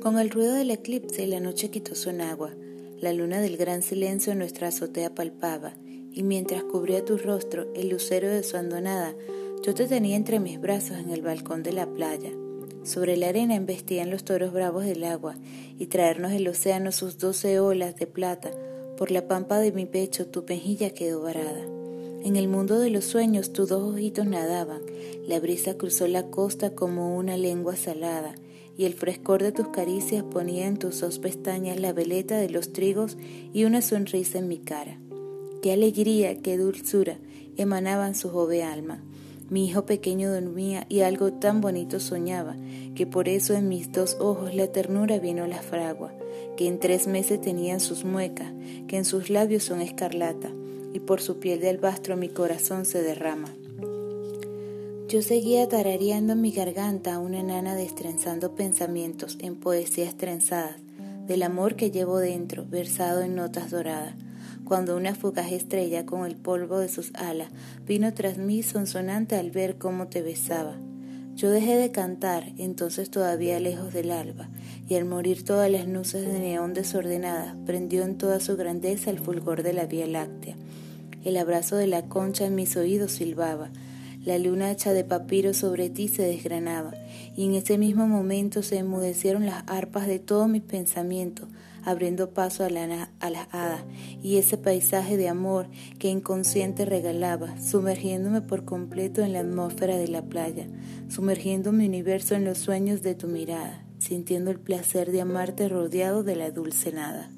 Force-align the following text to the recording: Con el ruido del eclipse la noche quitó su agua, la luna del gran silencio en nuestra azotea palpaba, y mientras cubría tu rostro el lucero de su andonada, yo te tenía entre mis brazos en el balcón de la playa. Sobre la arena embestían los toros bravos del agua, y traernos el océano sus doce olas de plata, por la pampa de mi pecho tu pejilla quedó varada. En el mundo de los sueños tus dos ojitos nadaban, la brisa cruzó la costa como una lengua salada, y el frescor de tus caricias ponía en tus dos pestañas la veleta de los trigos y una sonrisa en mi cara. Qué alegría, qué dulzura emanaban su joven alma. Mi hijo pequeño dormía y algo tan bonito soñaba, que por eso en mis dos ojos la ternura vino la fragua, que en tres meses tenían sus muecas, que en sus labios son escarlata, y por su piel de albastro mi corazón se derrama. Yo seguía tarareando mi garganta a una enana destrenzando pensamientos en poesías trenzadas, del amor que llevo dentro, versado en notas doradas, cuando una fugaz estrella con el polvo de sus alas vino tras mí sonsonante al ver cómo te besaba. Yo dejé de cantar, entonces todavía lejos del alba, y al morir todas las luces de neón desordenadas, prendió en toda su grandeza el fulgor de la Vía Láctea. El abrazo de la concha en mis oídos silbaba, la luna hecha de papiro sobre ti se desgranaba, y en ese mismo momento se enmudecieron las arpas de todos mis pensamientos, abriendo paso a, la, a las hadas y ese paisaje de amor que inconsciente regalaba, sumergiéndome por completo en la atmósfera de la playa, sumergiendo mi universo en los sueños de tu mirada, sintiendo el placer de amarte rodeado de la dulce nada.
Con 0.00 0.16
el 0.20 0.30
ruido 0.30 0.54
del 0.54 0.70
eclipse 0.70 1.26
la 1.26 1.40
noche 1.40 1.70
quitó 1.70 1.96
su 1.96 2.10
agua, 2.10 2.54
la 3.00 3.12
luna 3.12 3.40
del 3.40 3.56
gran 3.56 3.82
silencio 3.82 4.32
en 4.32 4.38
nuestra 4.38 4.68
azotea 4.68 5.12
palpaba, 5.12 5.74
y 6.12 6.22
mientras 6.22 6.62
cubría 6.62 7.04
tu 7.04 7.18
rostro 7.18 7.66
el 7.74 7.88
lucero 7.88 8.28
de 8.28 8.44
su 8.44 8.56
andonada, 8.56 9.16
yo 9.64 9.74
te 9.74 9.86
tenía 9.86 10.14
entre 10.14 10.38
mis 10.38 10.60
brazos 10.60 10.98
en 10.98 11.10
el 11.10 11.22
balcón 11.22 11.64
de 11.64 11.72
la 11.72 11.92
playa. 11.92 12.30
Sobre 12.84 13.16
la 13.16 13.28
arena 13.28 13.56
embestían 13.56 14.10
los 14.10 14.24
toros 14.24 14.52
bravos 14.52 14.84
del 14.84 15.02
agua, 15.02 15.34
y 15.78 15.86
traernos 15.86 16.30
el 16.30 16.46
océano 16.46 16.92
sus 16.92 17.18
doce 17.18 17.58
olas 17.58 17.96
de 17.96 18.06
plata, 18.06 18.52
por 18.96 19.10
la 19.10 19.26
pampa 19.26 19.58
de 19.58 19.72
mi 19.72 19.84
pecho 19.84 20.28
tu 20.28 20.44
pejilla 20.44 20.90
quedó 20.90 21.22
varada. 21.22 21.77
En 22.28 22.36
el 22.36 22.46
mundo 22.46 22.78
de 22.78 22.90
los 22.90 23.06
sueños 23.06 23.54
tus 23.54 23.70
dos 23.70 23.94
ojitos 23.94 24.26
nadaban, 24.26 24.82
la 25.26 25.40
brisa 25.40 25.78
cruzó 25.78 26.06
la 26.06 26.24
costa 26.24 26.74
como 26.74 27.16
una 27.16 27.38
lengua 27.38 27.74
salada, 27.74 28.34
y 28.76 28.84
el 28.84 28.92
frescor 28.92 29.42
de 29.42 29.50
tus 29.50 29.68
caricias 29.68 30.24
ponía 30.24 30.66
en 30.66 30.76
tus 30.76 31.00
dos 31.00 31.18
pestañas 31.20 31.80
la 31.80 31.94
veleta 31.94 32.36
de 32.36 32.50
los 32.50 32.74
trigos 32.74 33.16
y 33.54 33.64
una 33.64 33.80
sonrisa 33.80 34.40
en 34.40 34.48
mi 34.48 34.58
cara. 34.58 35.00
Qué 35.62 35.72
alegría, 35.72 36.42
qué 36.42 36.58
dulzura 36.58 37.16
emanaban 37.56 38.14
su 38.14 38.28
joven 38.28 38.64
alma. 38.64 39.02
Mi 39.48 39.66
hijo 39.66 39.86
pequeño 39.86 40.30
dormía 40.30 40.84
y 40.90 41.00
algo 41.00 41.32
tan 41.32 41.62
bonito 41.62 41.98
soñaba, 41.98 42.58
que 42.94 43.06
por 43.06 43.30
eso 43.30 43.54
en 43.54 43.70
mis 43.70 43.90
dos 43.90 44.18
ojos 44.20 44.54
la 44.54 44.66
ternura 44.66 45.18
vino 45.18 45.46
la 45.46 45.62
fragua, 45.62 46.12
que 46.58 46.68
en 46.68 46.78
tres 46.78 47.06
meses 47.06 47.40
tenían 47.40 47.80
sus 47.80 48.04
muecas, 48.04 48.52
que 48.86 48.98
en 48.98 49.06
sus 49.06 49.30
labios 49.30 49.64
son 49.64 49.80
escarlata, 49.80 50.50
y 50.98 51.00
por 51.00 51.20
su 51.20 51.38
piel 51.38 51.60
de 51.60 51.68
albastro 51.68 52.16
mi 52.16 52.28
corazón 52.28 52.84
se 52.84 53.00
derrama. 53.02 53.54
Yo 55.08 55.22
seguía 55.22 55.68
tarareando 55.68 56.34
mi 56.34 56.50
garganta 56.50 57.14
a 57.14 57.18
una 57.20 57.38
enana 57.38 57.76
destrenzando 57.76 58.56
pensamientos 58.56 59.38
en 59.40 59.54
poesías 59.54 60.16
trenzadas, 60.16 60.74
del 61.24 61.44
amor 61.44 61.76
que 61.76 61.92
llevo 61.92 62.18
dentro, 62.18 62.66
versado 62.66 63.22
en 63.22 63.36
notas 63.36 63.70
doradas, 63.70 64.16
cuando 64.64 64.96
una 64.96 65.14
fugaz 65.14 65.52
estrella 65.52 66.04
con 66.04 66.26
el 66.26 66.34
polvo 66.34 66.80
de 66.80 66.88
sus 66.88 67.14
alas 67.14 67.48
vino 67.86 68.12
tras 68.12 68.36
mí 68.36 68.64
sonsonante 68.64 69.36
al 69.36 69.52
ver 69.52 69.78
cómo 69.78 70.08
te 70.08 70.20
besaba. 70.20 70.74
Yo 71.36 71.50
dejé 71.50 71.76
de 71.76 71.92
cantar, 71.92 72.52
entonces 72.58 73.10
todavía 73.10 73.60
lejos 73.60 73.92
del 73.94 74.10
alba, 74.10 74.48
y 74.88 74.96
al 74.96 75.04
morir 75.04 75.44
todas 75.44 75.70
las 75.70 75.86
luces 75.86 76.26
de 76.26 76.40
neón 76.40 76.74
desordenadas, 76.74 77.54
prendió 77.64 78.02
en 78.02 78.18
toda 78.18 78.40
su 78.40 78.56
grandeza 78.56 79.10
el 79.10 79.20
fulgor 79.20 79.62
de 79.62 79.72
la 79.72 79.86
Vía 79.86 80.08
Láctea. 80.08 80.56
El 81.28 81.36
abrazo 81.36 81.76
de 81.76 81.86
la 81.86 82.06
concha 82.08 82.46
en 82.46 82.54
mis 82.54 82.74
oídos 82.78 83.12
silbaba, 83.12 83.68
la 84.24 84.38
luna 84.38 84.70
hecha 84.70 84.94
de 84.94 85.04
papiro 85.04 85.52
sobre 85.52 85.90
ti 85.90 86.08
se 86.08 86.22
desgranaba, 86.22 86.94
y 87.36 87.44
en 87.44 87.52
ese 87.52 87.76
mismo 87.76 88.08
momento 88.08 88.62
se 88.62 88.78
enmudecieron 88.78 89.44
las 89.44 89.62
arpas 89.66 90.06
de 90.06 90.20
todos 90.20 90.48
mis 90.48 90.62
pensamientos, 90.62 91.46
abriendo 91.84 92.30
paso 92.30 92.64
a, 92.64 92.70
la, 92.70 93.10
a 93.20 93.28
las 93.28 93.46
hadas 93.52 93.82
y 94.22 94.38
ese 94.38 94.56
paisaje 94.56 95.18
de 95.18 95.28
amor 95.28 95.68
que 95.98 96.08
inconsciente 96.08 96.86
regalaba, 96.86 97.60
sumergiéndome 97.60 98.40
por 98.40 98.64
completo 98.64 99.20
en 99.20 99.34
la 99.34 99.40
atmósfera 99.40 99.98
de 99.98 100.08
la 100.08 100.22
playa, 100.22 100.66
sumergiendo 101.10 101.72
mi 101.72 101.84
universo 101.84 102.36
en 102.36 102.46
los 102.46 102.56
sueños 102.56 103.02
de 103.02 103.14
tu 103.14 103.26
mirada, 103.26 103.84
sintiendo 103.98 104.50
el 104.50 104.60
placer 104.60 105.12
de 105.12 105.20
amarte 105.20 105.68
rodeado 105.68 106.22
de 106.22 106.36
la 106.36 106.50
dulce 106.50 106.90
nada. 106.90 107.28